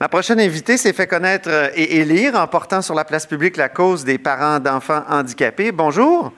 [0.00, 3.56] Ma prochaine invitée s'est fait connaître euh, et élire en portant sur la place publique
[3.56, 5.72] la cause des parents d'enfants handicapés.
[5.72, 6.32] Bonjour.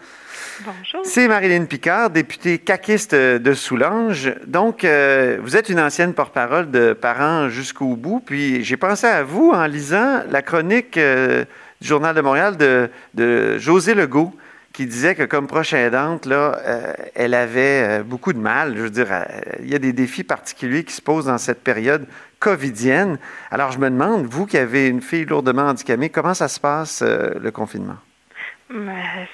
[0.64, 1.00] Bonjour.
[1.04, 4.34] C'est Marilyn Picard, députée caquiste de Soulanges.
[4.46, 8.22] Donc, euh, vous êtes une ancienne porte-parole de parents jusqu'au bout.
[8.24, 11.44] Puis, j'ai pensé à vous en lisant la chronique euh,
[11.82, 14.32] du Journal de Montréal de, de José Legault
[14.72, 16.56] qui disait que comme proche aidante, là,
[17.16, 18.76] elle avait beaucoup de mal.
[18.76, 19.08] Je veux dire,
[19.60, 22.06] il y a des défis particuliers qui se posent dans cette période
[22.40, 23.18] covidienne.
[23.50, 27.02] Alors, je me demande, vous qui avez une fille lourdement handicapée, comment ça se passe
[27.02, 27.96] euh, le confinement?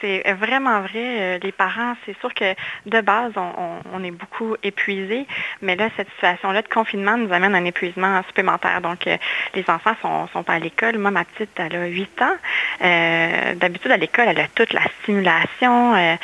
[0.01, 1.37] C'est vraiment vrai.
[1.37, 2.55] Euh, les parents, c'est sûr que
[2.87, 5.27] de base, on, est beaucoup épuisés,
[5.61, 8.81] mais là, cette situation-là de confinement nous amène à un épuisement supplémentaire.
[8.81, 9.19] Donc, euh,
[9.55, 10.97] les enfants sont, sont pas à l'école.
[10.97, 13.57] Moi, ma petite, elle a 8 ans.
[13.57, 15.95] D'habitude, à l'école, elle a toute la stimulation.
[15.95, 16.19] elle,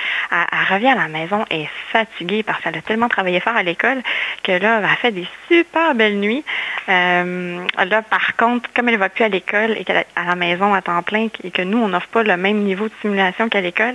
[0.71, 4.03] revient à la maison et fatiguée parce qu'elle a tellement travaillé fort à l'école
[4.43, 6.45] que là, elle fait des super belles nuits.
[6.89, 10.35] là, par contre, comme elle ne va plus à l'école et qu'elle est à la
[10.35, 13.49] maison à temps plein et que nous, on n'offre pas le même niveau de simulation
[13.49, 13.95] qu'à l'école,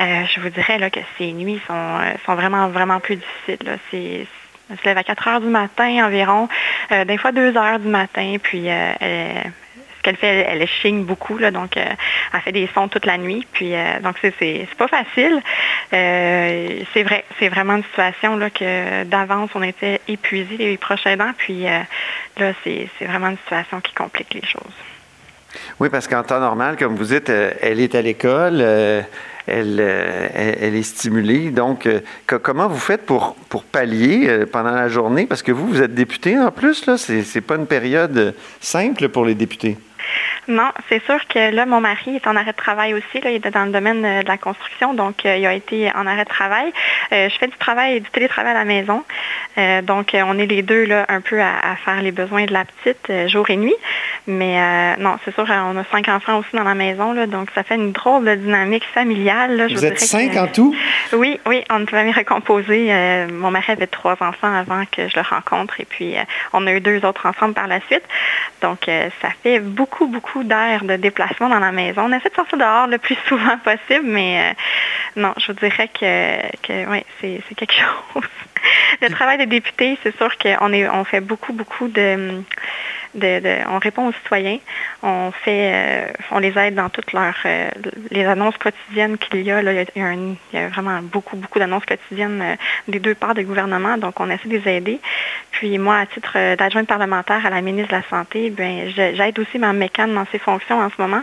[0.00, 3.78] euh, je vous dirais là, que ces nuits sont, euh, sont vraiment, vraiment plus difficiles.
[3.90, 4.26] C'est,
[4.70, 6.48] elle se lève à 4 heures du matin environ,
[6.92, 9.44] euh, des fois 2 heures du matin, puis ce
[10.16, 13.46] fait, elle, chigne beaucoup, là, donc elle fait des sons toute la nuit.
[13.52, 15.40] Puis donc c'est, pas facile.
[15.90, 21.32] c'est vrai, c'est vraiment une situation là, que d'avance on était épuisés les prochains aidants,
[21.36, 24.74] puis là c'est, vraiment une situation qui complique les choses.
[25.80, 29.02] Oui, parce qu'en temps normal, comme vous dites, euh, elle est à l'école, euh,
[29.48, 31.50] euh, elle, elle, est stimulée.
[31.50, 31.88] Donc,
[32.26, 35.26] comment vous faites pour, pour pallier pendant la journée?
[35.26, 36.98] Parce que vous, vous êtes député en plus, là.
[36.98, 39.78] C'est pas une période simple pour les députés.
[40.48, 43.04] Non, c'est sûr que là, mon mari est en arrêt de travail aussi.
[43.14, 46.28] il est dans le domaine de la construction, donc il a été en arrêt de
[46.28, 46.72] travail.
[47.10, 49.04] je fais du travail, du télétravail à la maison.
[49.82, 53.28] donc, on est les deux là, un peu à, faire les besoins de la petite
[53.28, 53.76] jour et nuit.
[54.28, 57.48] Mais euh, non, c'est sûr, on a cinq enfants aussi dans la maison, là, donc
[57.54, 59.68] ça fait une drôle de dynamique familiale.
[59.70, 60.76] Vous êtes cinq en tout?
[61.14, 62.88] Oui, oui, on est famille recomposée.
[62.90, 66.22] Euh, mon mari avait trois enfants avant que je le rencontre et puis euh,
[66.52, 68.02] on a eu deux autres ensemble par la suite.
[68.60, 68.90] Donc
[69.22, 72.02] ça fait beaucoup, beaucoup d'heures de déplacement dans la maison.
[72.02, 74.54] On essaie de sortir dehors le plus souvent possible, mais
[75.16, 78.22] non, je vous dirais que, que oui, c'est quelque chose.
[79.00, 82.42] le travail des députés, c'est sûr qu'on on fait beaucoup, beaucoup de
[83.14, 84.58] on répond aux citoyens,
[85.48, 87.70] euh, on les aide dans toutes leurs euh,
[88.10, 89.60] les annonces quotidiennes qu'il y a.
[89.60, 92.56] il, y a vraiment beaucoup, beaucoup d'annonces quotidiennes euh,
[92.88, 95.00] des deux parts du gouvernement, donc on essaie de les aider.
[95.50, 99.58] Puis moi, à titre d'adjointe parlementaire à la ministre de la Santé, ben, j'aide aussi
[99.58, 101.22] ma mécane dans ses fonctions en ce moment.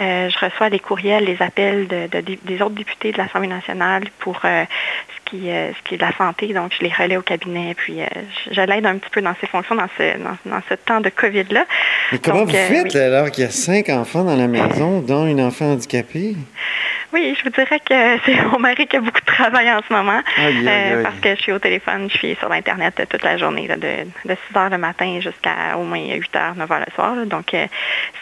[0.00, 4.66] je reçois des courriels, les appels des autres députés de l'Assemblée nationale pour ce
[5.26, 8.00] qui, ce qui est de la santé, donc je les relais au cabinet, puis
[8.50, 11.66] je, l'aide un petit peu dans ses fonctions dans ce, dans ce temps de COVID-là.
[12.12, 15.26] Mais comment vous euh, faites alors qu'il y a cinq enfants dans la maison, dont
[15.26, 16.36] une enfant handicapée?
[17.12, 19.92] Oui, je vous dirais que c'est mon mari qui a beaucoup de travail en ce
[19.92, 20.20] moment.
[20.38, 24.06] Euh, parce que je suis au téléphone, je suis sur l'Internet toute la journée, de,
[24.24, 27.14] 6 heures le matin jusqu'à au moins 8 heures, 9 heures le soir.
[27.26, 27.66] Donc, euh,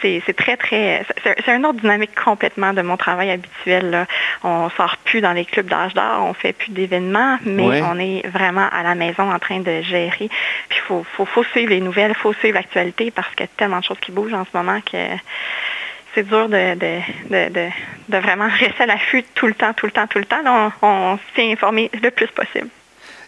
[0.01, 1.05] c'est très, très.
[1.23, 3.89] C'est un autre dynamique complètement de mon travail habituel.
[3.89, 4.05] Là.
[4.43, 8.25] On sort plus dans les clubs d'âge d'or, on fait plus d'événements, mais on est
[8.27, 10.29] vraiment à la maison en train de gérer.
[10.69, 13.49] Puis, il faut, faut, faut, suivre les nouvelles, il faut suivre l'actualité parce qu'il y
[13.49, 14.97] a tellement de choses qui bougent en ce moment que
[16.17, 16.73] c'est dur de,
[18.09, 20.41] de, vraiment rester à l'affût tout le temps, tout le temps, tout le temps.
[20.81, 22.69] on, s'est informé le plus possible.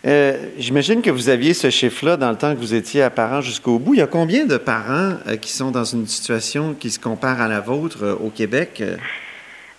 [0.08, 3.42] Euh, j'imagine que vous aviez ce chiffre-là dans le temps que vous étiez à parents
[3.42, 3.96] jusqu'au bout.
[3.96, 7.42] Il y a combien de parents euh, qui sont dans une situation qui se compare
[7.42, 8.82] à la vôtre euh, au Québec?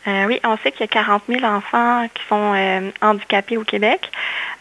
[0.07, 3.65] Euh, oui, on sait qu'il y a 40 000 enfants qui sont euh, handicapés au
[3.65, 4.11] Québec.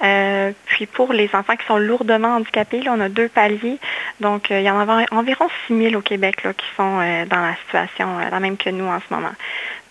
[0.04, 3.78] Euh, puis pour les enfants qui sont lourdement handicapés, là, on a deux paliers.
[4.20, 6.98] Donc, il y en a environ 6 000 au Québec là, qui sont
[7.30, 9.32] dans la situation la même que nous en ce moment.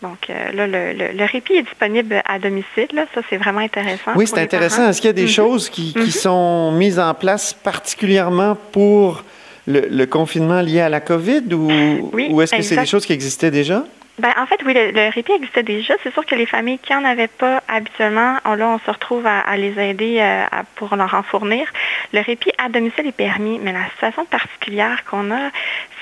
[0.03, 2.89] Donc là, le, répit est disponible à domicile.
[2.93, 3.07] Là.
[3.15, 4.13] Ça, c'est vraiment intéressant.
[4.17, 4.89] Oui, c'est intéressant.
[4.89, 5.29] Est-ce qu'il y a des mhm.
[5.29, 6.11] choses qui, qui mhm.
[6.11, 9.25] sont mises en place particulièrement pour
[9.67, 11.71] le, confinement lié à la COVID ou,
[12.13, 13.85] ou est-ce que c'est des choses qui existaient déjà?
[14.19, 15.95] Ben, en fait, oui, le, répit existait déjà.
[16.03, 19.27] C'est sûr que les familles qui n'en avaient pas habituellement, on, là, on se retrouve
[19.27, 20.45] à, les aider euh,
[20.75, 21.67] pour leur en fournir.
[22.13, 25.51] Le répit à domicile est permis, mais la situation particulière qu'on a,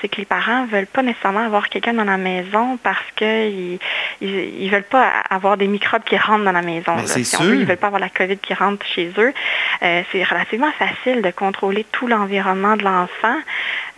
[0.01, 3.79] c'est que les parents ne veulent pas nécessairement avoir quelqu'un dans la maison parce qu'ils
[4.21, 6.95] ne veulent pas avoir des microbes qui rentrent dans la maison.
[6.95, 7.43] Ben, c'est sûr.
[7.45, 9.33] ils ne veulent pas avoir la COVID qui rentre chez eux.
[9.83, 13.37] Euh, c'est relativement facile de contrôler tout l'environnement de l'enfant.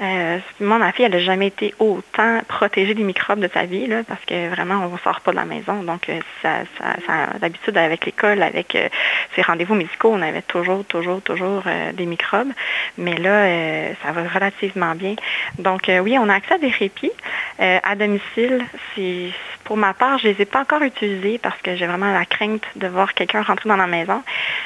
[0.02, 4.24] Euh, moi, elle n'a jamais été autant protégée des microbes de sa vie, là, parce
[4.26, 5.84] que vraiment, on ne sort pas de la maison.
[5.84, 8.88] Donc, euh, ça, ça, ça d'habitude, avec l'école, avec euh,
[9.36, 11.64] ses rendez-vous médicaux, on avait toujours, toujours, toujours
[11.94, 12.52] des microbes.
[12.98, 15.16] Mais là, ça va relativement bien.
[15.58, 17.12] Donc, oui, on a accès à des répits
[17.60, 18.64] à domicile.
[18.96, 19.32] C'est
[19.70, 22.26] pour ma part, je ne les ai pas encore utilisés parce que j'ai vraiment la
[22.26, 24.24] crainte de voir quelqu'un rentrer dans la maison.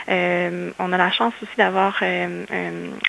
[0.09, 2.44] Euh, on a la chance aussi d'avoir euh,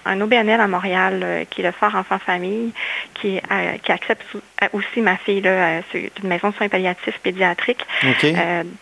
[0.05, 2.73] un, OBNL à Montréal qui est le Fort Enfant Famille,
[3.15, 3.41] qui,
[3.83, 4.25] qui accepte
[4.73, 7.85] aussi ma fille là, d'une maison de soins palliatifs pédiatriques.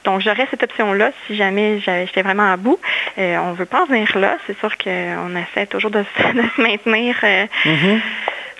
[0.04, 2.78] donc, j'aurais cette option-là si jamais j'étais vraiment à bout.
[3.16, 4.36] on ne veut pas en venir là.
[4.46, 7.16] C'est sûr qu'on essaie toujours de, se maintenir.
[7.64, 8.00] Mm-hmm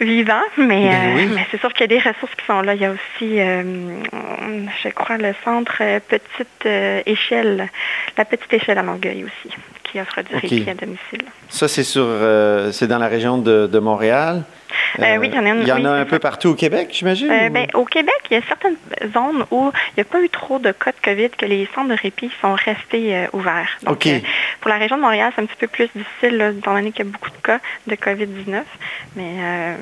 [0.00, 2.75] vivant, mais, ben euh, mais c'est sûr qu'il y a des ressources qui sont là.
[2.75, 3.62] Il y a aussi, euh,
[4.83, 6.67] je crois, le centre euh, Petite
[7.06, 7.69] Échelle,
[8.17, 9.55] la Petite Échelle à Longueuil aussi,
[9.85, 11.25] qui offre du répit à domicile.
[11.49, 12.06] Ça, c'est sur,
[12.73, 14.44] c'est dans la région de Montréal.
[14.99, 16.89] Euh, oui, il y en a, il y en a un peu partout au Québec,
[16.93, 17.31] j'imagine?
[17.31, 18.77] Euh, ben, au Québec, il y a certaines
[19.12, 21.89] zones où il n'y a pas eu trop de cas de COVID, que les centres
[21.89, 23.71] de répit sont restés euh, ouverts.
[23.83, 24.09] Donc,
[24.61, 27.06] pour la région de Montréal, c'est un petit peu plus difficile, là, étant donné qu'il
[27.06, 28.62] y a beaucoup de cas de COVID-19.
[29.17, 29.77] Mais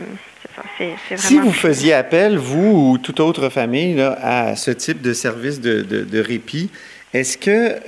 [0.78, 1.16] c'est ça.
[1.16, 5.82] si vous faisiez appel, vous ou toute autre famille, à ce type de service de,
[5.82, 6.70] de, répit,
[7.12, 7.78] est-ce que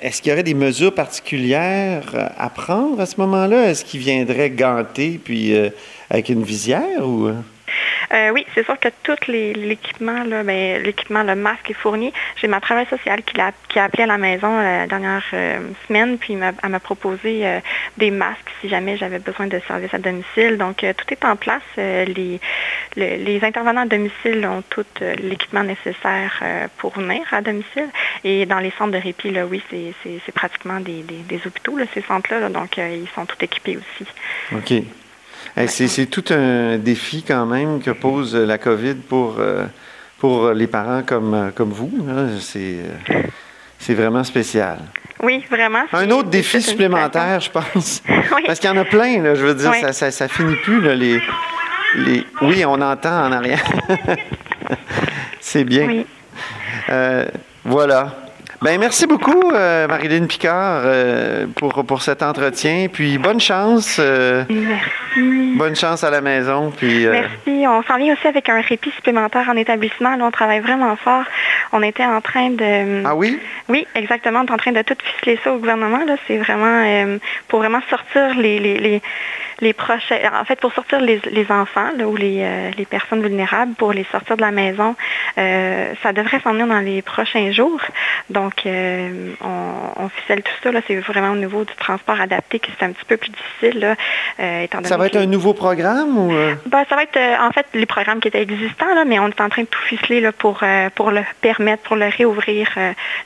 [0.00, 3.70] est-ce qu'il y aurait des mesures particulières à prendre à ce moment-là?
[3.70, 5.54] Est-ce qu'ils viendraient ganter puis
[6.10, 7.30] avec une visière ou?
[8.12, 8.28] Euh?
[8.28, 12.12] Euh, oui, c'est sûr que tout l'équipement, ben, l'équipement, le masque est fourni.
[12.36, 13.52] J'ai ma travail sociale qui a,
[13.84, 17.60] appelé à la maison la dernière euh, semaine, puis elle m'a proposé
[17.96, 20.58] des masques si jamais j'avais besoin de services à domicile.
[20.58, 21.62] Donc, tout est en place.
[21.76, 26.42] les, intervenants à domicile ont tout l'équipement nécessaire
[26.78, 27.88] pour venir à domicile.
[28.24, 31.04] Et dans les centres de répit, là, oui, c'est pratiquement des,
[31.46, 32.48] hôpitaux, ces centres-là.
[32.48, 34.10] donc, ils sont tout équipés aussi.
[34.52, 34.84] OK
[35.66, 39.64] c'est tout un défi quand même que pose la COVID pour, euh,
[40.18, 41.90] pour les parents comme, euh, comme vous.
[42.08, 42.38] Euh,
[43.78, 44.78] c'est vraiment spécial.
[45.22, 45.84] Oui, vraiment.
[45.92, 48.02] Un autre défi supplémentaire, je pense.
[48.46, 50.80] Parce qu'il y en a plein, je veux dire, ça, ça, finit plus.
[50.94, 51.20] les,
[51.96, 52.26] les...
[52.42, 53.64] Oui, on entend en arrière.
[55.40, 56.04] c'est bien.
[57.64, 58.27] voilà.
[58.60, 62.88] Ben merci beaucoup, euh, Marilyn Picard, euh, pour, pour cet entretien.
[62.92, 63.98] Puis bonne chance.
[64.00, 65.54] Euh, merci.
[65.56, 66.72] Bonne chance à la maison.
[66.76, 67.66] Puis, Merci.
[67.68, 70.16] On s'en vient aussi avec un répit supplémentaire en établissement.
[70.16, 71.22] Là, on travaille vraiment fort.
[71.70, 73.04] On était en train de.
[73.04, 73.38] Ah oui?
[73.68, 74.40] Oui, exactement.
[74.40, 76.04] On est en train de tout ficeler ça au gouvernement.
[76.04, 76.16] Là.
[76.26, 79.02] C'est vraiment pour vraiment sortir les, les
[79.60, 81.20] les prochains, en fait, pour sortir les,
[81.50, 84.94] enfants ou euh, les, personnes vulnérables, pour les sortir de la maison,
[85.38, 87.80] euh, ça devrait s'en venir dans les prochains jours.
[88.28, 90.70] Donc, euh, on, ficelle tout ça.
[90.86, 93.96] C'est vraiment au niveau du transport adapté que c'est un petit peu plus difficile.
[94.84, 96.28] ça va être un nouveau programme ou?
[96.66, 99.40] Ben, ça va être en fait les programmes qui étaient existants, là, mais on est
[99.40, 100.62] en train de tout ficeler là, pour,
[100.94, 102.68] pour le permettre, pour le réouvrir,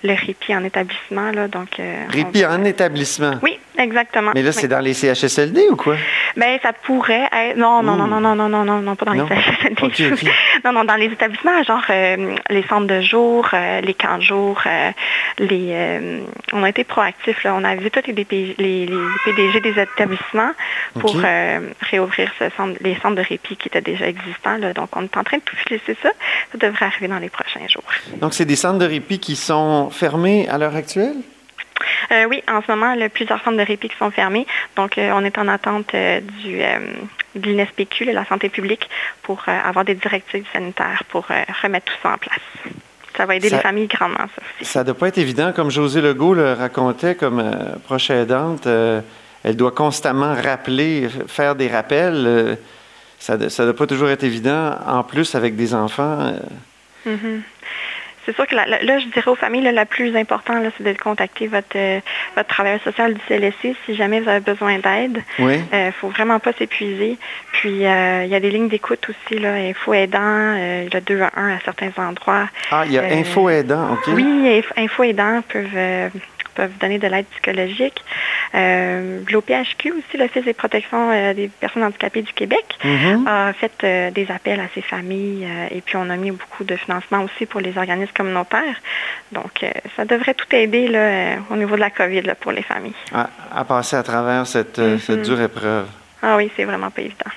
[0.03, 1.31] le répit en établissement.
[1.31, 3.35] Là, donc, répit en établissement?
[3.43, 4.33] Oui, exactement.
[4.35, 5.97] Mais là, c'est dans les CHSLD ou quoi?
[6.37, 7.57] Ben, ça pourrait être.
[7.57, 10.31] Non, non, non, non, non, non, non, non, non, pas dans les CHSLD.
[10.65, 14.23] Non, non, dans les établissements, genre euh, les centres de jour, euh, les camps de
[14.23, 14.91] jour, euh,
[15.39, 16.23] les.
[16.53, 17.55] on a été proactifs, là.
[17.55, 18.89] On a vu tous les, les,
[19.25, 20.53] PDG des établissements
[21.01, 21.17] pour
[21.81, 24.57] réouvrir ce centre, les centres de répit qui étaient déjà existants.
[24.59, 24.73] Là.
[24.73, 26.11] Donc, on est en train de tout filer ça.
[26.53, 27.85] Ça devrait arriver dans les prochains jours.
[28.21, 31.17] Donc, c'est des centres de répit qui sont fermés à l'heure actuelle?
[32.11, 34.47] Euh, oui, en ce moment, plusieurs centres de répit qui sont fermés.
[34.77, 36.59] Donc, euh, on est en attente euh, du,
[37.41, 38.89] de l'INSPQ, la santé publique,
[39.23, 41.27] pour avoir des directives sanitaires pour
[41.63, 42.41] remettre tout ça en place.
[43.17, 44.71] Ça va aider les familles grandement, ça aussi.
[44.71, 47.43] Ça ne doit pas être évident, comme José Legault le racontait comme
[47.85, 48.67] proche aidante.
[48.67, 52.59] elle doit constamment rappeler, faire des rappels.
[53.19, 56.33] ça ne doit pas toujours être évident, en plus avec des enfants.
[57.07, 57.41] Mm-hmm
[58.25, 61.77] c'est sûr que là, je dirais aux familles, la plus importante, c'est de contacter votre,
[61.77, 62.01] euh,
[62.37, 65.23] votre travailleur social du CLSC si jamais vous avez besoin d'aide.
[65.39, 65.59] Il oui.
[65.73, 67.19] ne euh, faut vraiment pas s'épuiser.
[67.53, 71.31] Puis, euh, il y a des lignes d'écoute aussi, là, Info Aidant, le 2 à
[71.37, 72.49] 1 à certains endroits.
[72.71, 74.15] Ah, il y a Info Aidant, OK.
[74.15, 76.11] Oui, Info Aidant peuvent
[76.55, 78.03] peuvent donner de l'aide psychologique.
[78.55, 83.27] Euh, L'OPHQ aussi, l'Office des protections euh, des personnes handicapées du Québec, mm-hmm.
[83.27, 86.77] a fait euh, des appels à ces familles et puis on a mis beaucoup de
[86.77, 88.77] financement aussi pour les organismes communautaires.
[89.33, 89.65] Donc,
[89.97, 92.95] ça devrait tout aider là, au niveau de la COVID pour les familles.
[93.13, 95.23] À, passer à travers cette, mm-hmm.
[95.23, 95.87] dure épreuve.
[96.23, 97.31] Ah oui, c'est vraiment pas évident.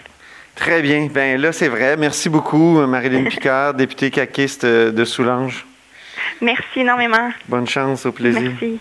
[0.55, 1.07] Très bien.
[1.07, 1.97] Bien là, c'est vrai.
[1.97, 5.65] Merci beaucoup, Marilyn Picard, députée caquiste de Soulanges.
[6.41, 7.31] Merci énormément.
[7.47, 8.41] Bonne chance, au plaisir.
[8.41, 8.79] Merci.